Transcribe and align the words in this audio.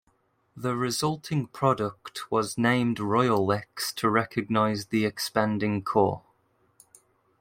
The 0.57 0.75
resulting 0.75 1.45
product 1.45 2.31
was 2.31 2.57
named 2.57 2.97
Royalex 2.97 3.93
to 3.97 4.09
recognise 4.09 4.87
the 4.87 5.05
expanding 5.05 5.83
core. 5.83 6.23